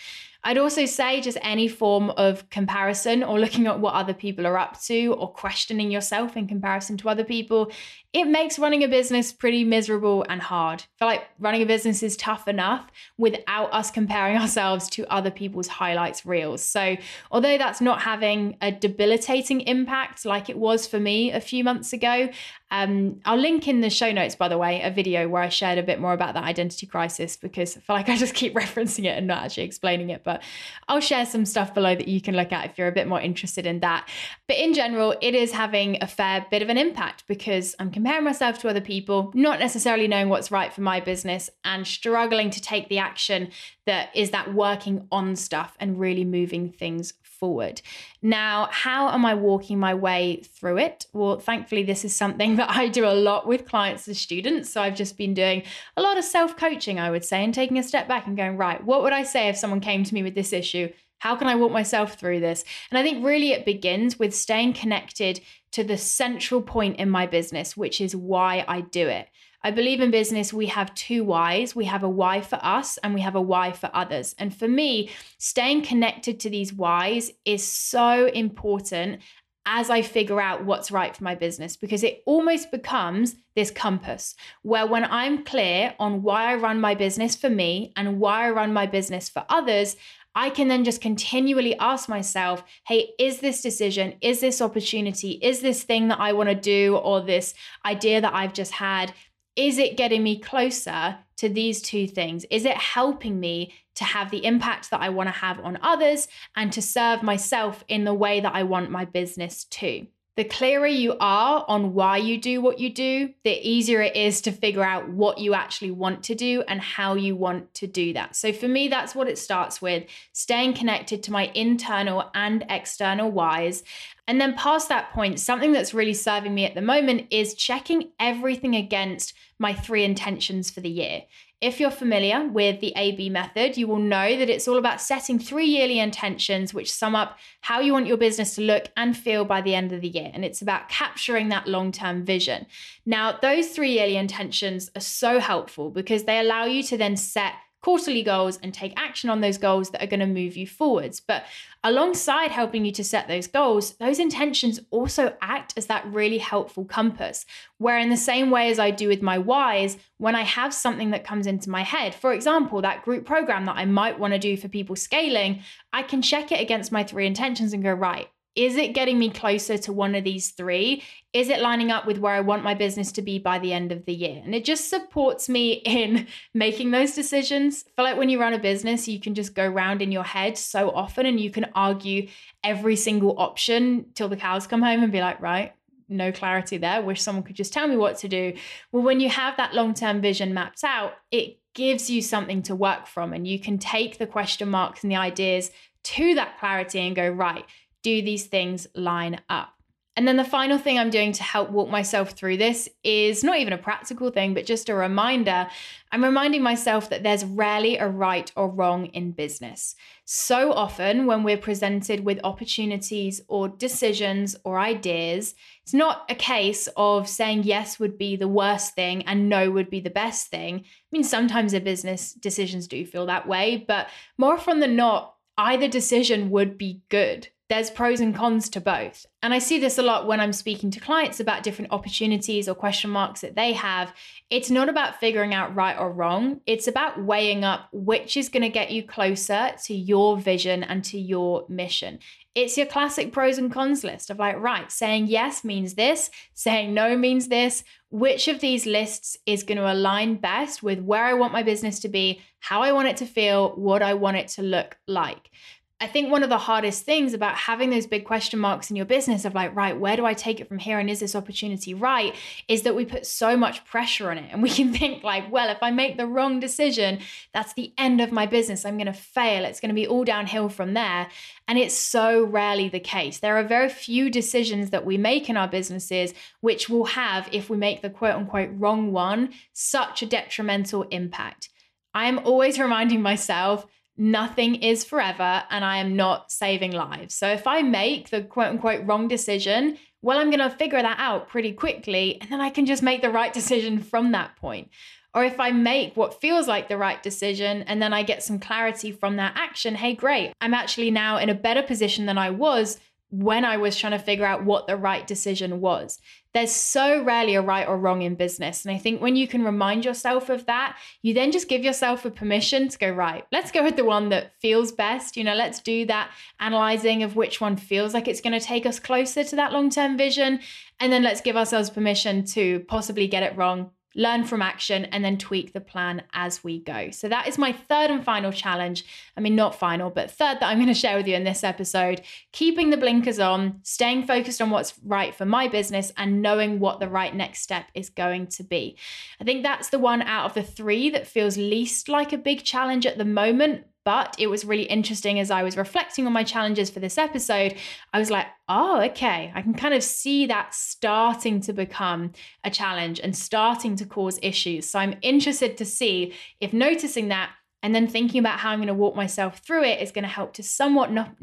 [0.46, 4.56] I'd also say just any form of comparison or looking at what other people are
[4.56, 7.72] up to or questioning yourself in comparison to other people,
[8.12, 10.82] it makes running a business pretty miserable and hard.
[10.82, 12.86] I feel like running a business is tough enough
[13.18, 16.64] without us comparing ourselves to other people's highlights reels.
[16.64, 16.96] So,
[17.30, 21.92] although that's not having a debilitating impact like it was for me a few months
[21.92, 22.28] ago,
[22.70, 25.78] Um, I'll link in the show notes, by the way, a video where I shared
[25.78, 29.04] a bit more about that identity crisis because I feel like I just keep referencing
[29.04, 30.24] it and not actually explaining it.
[30.24, 30.42] But
[30.88, 33.20] I'll share some stuff below that you can look at if you're a bit more
[33.20, 34.08] interested in that.
[34.48, 38.24] But in general, it is having a fair bit of an impact because I'm comparing
[38.24, 42.60] myself to other people, not necessarily knowing what's right for my business, and struggling to
[42.60, 43.48] take the action
[43.86, 47.80] that is that working on stuff and really moving things forward.
[48.20, 51.06] Now, how am I walking my way through it?
[51.14, 54.70] Well, thankfully, this is something that I do a lot with clients and students.
[54.70, 55.62] So I've just been doing
[55.96, 58.58] a lot of self coaching, I would say, and taking a step back and going,
[58.58, 60.90] right, what would I say if someone came to me with this issue?
[61.18, 62.64] How can I walk myself through this?
[62.90, 65.40] And I think really it begins with staying connected
[65.72, 69.28] to the central point in my business, which is why I do it.
[69.62, 71.74] I believe in business, we have two whys.
[71.74, 74.34] We have a why for us and we have a why for others.
[74.38, 79.22] And for me, staying connected to these whys is so important
[79.66, 84.36] as I figure out what's right for my business because it almost becomes this compass
[84.62, 88.50] where when I'm clear on why I run my business for me and why I
[88.50, 89.96] run my business for others,
[90.36, 95.60] I can then just continually ask myself, hey, is this decision, is this opportunity, is
[95.60, 97.54] this thing that I want to do, or this
[97.86, 99.14] idea that I've just had,
[99.56, 102.44] is it getting me closer to these two things?
[102.50, 106.28] Is it helping me to have the impact that I want to have on others
[106.54, 110.06] and to serve myself in the way that I want my business to?
[110.36, 114.42] The clearer you are on why you do what you do, the easier it is
[114.42, 118.12] to figure out what you actually want to do and how you want to do
[118.12, 118.36] that.
[118.36, 123.30] So, for me, that's what it starts with staying connected to my internal and external
[123.30, 123.82] whys.
[124.28, 128.10] And then, past that point, something that's really serving me at the moment is checking
[128.20, 131.22] everything against my three intentions for the year.
[131.62, 135.38] If you're familiar with the AB method, you will know that it's all about setting
[135.38, 139.46] three yearly intentions which sum up how you want your business to look and feel
[139.46, 140.30] by the end of the year.
[140.34, 142.66] And it's about capturing that long term vision.
[143.06, 147.54] Now, those three yearly intentions are so helpful because they allow you to then set
[147.86, 151.20] quarterly goals and take action on those goals that are going to move you forwards.
[151.20, 151.44] But
[151.84, 156.84] alongside helping you to set those goals, those intentions also act as that really helpful
[156.84, 157.46] compass.
[157.78, 161.12] Where, in the same way as I do with my whys, when I have something
[161.12, 164.38] that comes into my head, for example, that group program that I might want to
[164.40, 165.62] do for people scaling,
[165.92, 169.28] I can check it against my three intentions and go, right, is it getting me
[169.28, 171.02] closer to one of these three?
[171.34, 173.92] Is it lining up with where I want my business to be by the end
[173.92, 174.40] of the year?
[174.42, 177.84] And it just supports me in making those decisions.
[177.86, 180.24] I feel like when you run a business, you can just go round in your
[180.24, 182.28] head so often and you can argue
[182.64, 185.74] every single option till the cows come home and be like, right,
[186.08, 187.02] no clarity there.
[187.02, 188.54] Wish someone could just tell me what to do.
[188.90, 192.74] Well, when you have that long term vision mapped out, it gives you something to
[192.74, 195.70] work from and you can take the question marks and the ideas
[196.02, 197.64] to that clarity and go, right,
[198.06, 199.72] do these things line up?
[200.14, 203.58] And then the final thing I'm doing to help walk myself through this is not
[203.58, 205.66] even a practical thing, but just a reminder.
[206.12, 209.96] I'm reminding myself that there's rarely a right or wrong in business.
[210.24, 216.88] So often, when we're presented with opportunities or decisions or ideas, it's not a case
[216.96, 220.76] of saying yes would be the worst thing and no would be the best thing.
[220.76, 225.34] I mean, sometimes a business decisions do feel that way, but more often than not,
[225.58, 229.26] either decision would be good there's pros and cons to both.
[229.42, 232.74] And I see this a lot when I'm speaking to clients about different opportunities or
[232.74, 234.12] question marks that they have.
[234.50, 238.62] It's not about figuring out right or wrong, it's about weighing up which is going
[238.62, 242.20] to get you closer to your vision and to your mission.
[242.54, 246.94] It's your classic pros and cons list of like, right, saying yes means this, saying
[246.94, 247.84] no means this.
[248.08, 252.00] Which of these lists is going to align best with where I want my business
[252.00, 255.50] to be, how I want it to feel, what I want it to look like?
[255.98, 259.06] I think one of the hardest things about having those big question marks in your
[259.06, 260.98] business of like, right, where do I take it from here?
[260.98, 262.34] And is this opportunity right?
[262.68, 264.50] Is that we put so much pressure on it.
[264.52, 267.20] And we can think, like, well, if I make the wrong decision,
[267.54, 268.84] that's the end of my business.
[268.84, 269.64] I'm going to fail.
[269.64, 271.28] It's going to be all downhill from there.
[271.66, 273.38] And it's so rarely the case.
[273.38, 277.70] There are very few decisions that we make in our businesses which will have, if
[277.70, 281.70] we make the quote unquote wrong one, such a detrimental impact.
[282.12, 283.86] I am always reminding myself
[284.16, 287.34] nothing is forever and I am not saving lives.
[287.34, 291.18] So if I make the quote unquote wrong decision, well, I'm going to figure that
[291.20, 294.90] out pretty quickly and then I can just make the right decision from that point.
[295.34, 298.58] Or if I make what feels like the right decision and then I get some
[298.58, 302.50] clarity from that action, hey, great, I'm actually now in a better position than I
[302.50, 302.98] was
[303.30, 306.18] when I was trying to figure out what the right decision was.
[306.54, 308.84] There's so rarely a right or wrong in business.
[308.84, 312.24] And I think when you can remind yourself of that, you then just give yourself
[312.24, 315.36] a permission to go, right, let's go with the one that feels best.
[315.36, 318.86] You know, let's do that analyzing of which one feels like it's going to take
[318.86, 320.60] us closer to that long term vision.
[320.98, 325.24] And then let's give ourselves permission to possibly get it wrong learn from action, and
[325.24, 327.10] then tweak the plan as we go.
[327.10, 329.04] So, that is my third and final challenge.
[329.36, 331.62] I mean, not final, but third that I'm going to share with you in this
[331.62, 336.80] episode keeping the blinkers on, staying focused on what's right for my business, and knowing
[336.80, 338.96] what the right next step is going to be.
[339.40, 342.64] I think that's the one out of the three that feels least like a big
[342.64, 346.44] challenge at the moment, but it was really interesting as I was reflecting on my
[346.44, 347.74] challenges for this episode.
[348.12, 352.30] I was like, oh, okay, I can kind of see that starting to become
[352.62, 354.88] a challenge and starting to cause issues.
[354.88, 357.50] So I'm interested to see if noticing that
[357.82, 360.28] and then thinking about how I'm going to walk myself through it is going to
[360.28, 361.34] help to somewhat nop,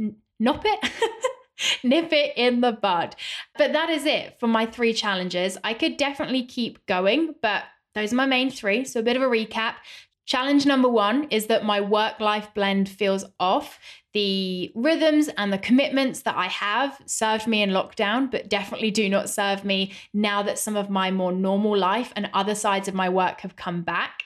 [0.42, 0.92] nop it.
[1.84, 3.18] nip it in the bud.
[3.58, 5.58] But that is it for my three challenges.
[5.66, 8.86] I could definitely keep going, but those are my main three.
[8.86, 9.76] So, a bit of a recap.
[10.26, 13.78] Challenge number one is that my work life blend feels off.
[14.14, 19.10] The rhythms and the commitments that I have served me in lockdown, but definitely do
[19.10, 22.94] not serve me now that some of my more normal life and other sides of
[22.94, 24.24] my work have come back.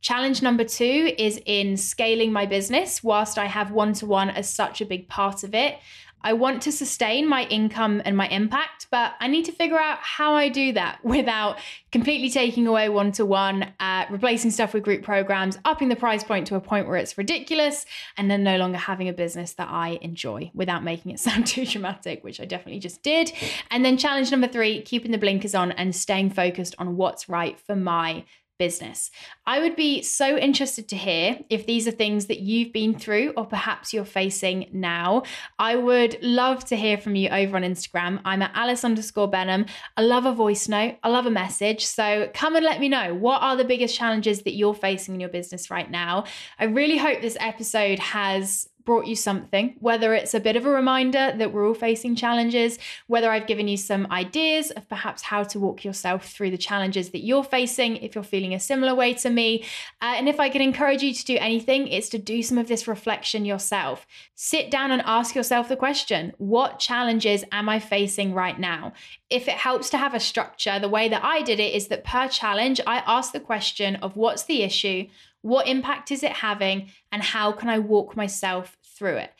[0.00, 4.48] Challenge number two is in scaling my business, whilst I have one to one as
[4.48, 5.78] such a big part of it.
[6.26, 9.98] I want to sustain my income and my impact, but I need to figure out
[10.00, 11.60] how I do that without
[11.92, 13.72] completely taking away one to one,
[14.10, 17.86] replacing stuff with group programs, upping the price point to a point where it's ridiculous,
[18.16, 21.64] and then no longer having a business that I enjoy without making it sound too
[21.64, 23.30] dramatic, which I definitely just did.
[23.70, 27.56] And then challenge number three, keeping the blinkers on and staying focused on what's right
[27.60, 28.24] for my
[28.58, 29.10] business.
[29.46, 33.32] I would be so interested to hear if these are things that you've been through
[33.36, 35.22] or perhaps you're facing now.
[35.58, 38.20] I would love to hear from you over on Instagram.
[38.24, 39.66] I'm at Alice underscore Benham.
[39.96, 41.84] I love a voice note, I love a message.
[41.84, 45.20] So come and let me know what are the biggest challenges that you're facing in
[45.20, 46.24] your business right now.
[46.58, 50.70] I really hope this episode has brought you something, whether it's a bit of a
[50.70, 52.78] reminder that we're all facing challenges,
[53.08, 57.10] whether I've given you some ideas of perhaps how to walk yourself through the challenges
[57.10, 59.64] that you're facing if you're feeling a similar way to me.
[60.00, 62.68] Uh, and if I can encourage you to do anything, it's to do some of
[62.68, 64.06] this reflection yourself.
[64.34, 68.92] Sit down and ask yourself the question what challenges am I facing right now?
[69.28, 72.04] If it helps to have a structure, the way that I did it is that
[72.04, 75.08] per challenge, I ask the question of what's the issue,
[75.46, 76.90] what impact is it having?
[77.12, 79.32] And how can I walk myself through it?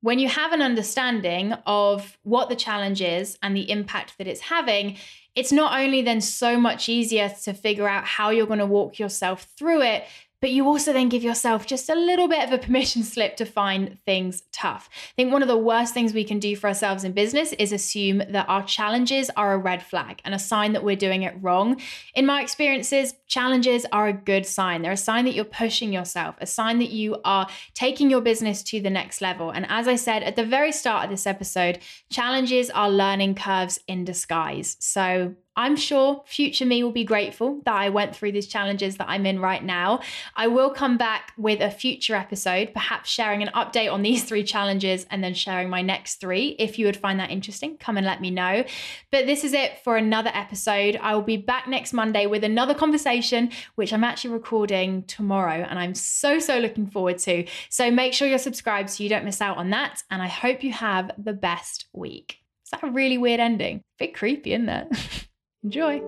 [0.00, 4.42] When you have an understanding of what the challenge is and the impact that it's
[4.42, 4.96] having,
[5.34, 9.00] it's not only then so much easier to figure out how you're going to walk
[9.00, 10.04] yourself through it,
[10.40, 13.44] but you also then give yourself just a little bit of a permission slip to
[13.44, 14.88] find things tough.
[14.92, 17.72] I think one of the worst things we can do for ourselves in business is
[17.72, 21.34] assume that our challenges are a red flag and a sign that we're doing it
[21.40, 21.80] wrong.
[22.14, 24.82] In my experiences, challenges are a good sign.
[24.82, 28.62] They're a sign that you're pushing yourself, a sign that you are taking your business
[28.64, 29.50] to the next level.
[29.50, 31.78] And as I said at the very start of this episode,
[32.10, 34.76] challenges are learning curves in disguise.
[34.80, 39.08] So I'm sure future me will be grateful that I went through these challenges that
[39.08, 40.00] I'm in right now.
[40.36, 44.44] I will come back with a future episode, perhaps sharing an update on these three
[44.44, 46.54] challenges and then sharing my next three.
[46.58, 48.64] If you would find that interesting, come and let me know.
[49.10, 50.98] But this is it for another episode.
[51.02, 55.78] I will be back next Monday with another conversation, which I'm actually recording tomorrow, and
[55.78, 57.44] I'm so, so looking forward to.
[57.68, 60.02] So make sure you're subscribed so you don't miss out on that.
[60.10, 62.36] And I hope you have the best week.
[62.64, 63.78] Is that a really weird ending?
[63.78, 65.26] A Bit creepy, isn't it?
[65.62, 66.00] Enjoy.